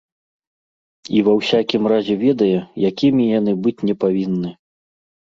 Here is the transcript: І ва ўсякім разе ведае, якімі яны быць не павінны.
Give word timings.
І 1.17 1.19
ва 1.25 1.33
ўсякім 1.39 1.83
разе 1.91 2.15
ведае, 2.23 2.55
якімі 2.89 3.27
яны 3.39 3.51
быць 3.67 3.85
не 3.91 3.95
павінны. 4.05 4.55